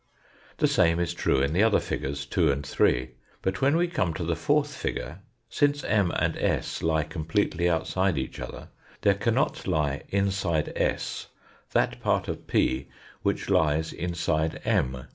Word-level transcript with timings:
The 0.57 0.65
same 0.67 0.99
is 0.99 1.13
true 1.13 1.43
in 1.43 1.53
the 1.53 1.61
other 1.61 1.79
figures 1.79 2.25
2 2.25 2.51
and 2.51 2.65
3. 2.65 3.11
But 3.43 3.61
when 3.61 3.77
we 3.77 3.87
come 3.87 4.15
to 4.15 4.23
the 4.23 4.35
fourth 4.35 4.75
figure, 4.75 5.19
since 5.47 5.83
M 5.83 6.09
and 6.17 6.35
s 6.37 6.81
lie 6.81 7.03
completely 7.03 7.69
outside 7.69 8.17
each 8.17 8.39
other, 8.39 8.69
there 9.01 9.13
cannot 9.13 9.67
lie 9.67 10.01
inside 10.09 10.73
s 10.75 11.27
that 11.73 12.01
part 12.01 12.27
of 12.27 12.47
p 12.47 12.87
which 13.21 13.47
lies 13.51 13.93
inside 13.93 14.59
M. 14.65 15.05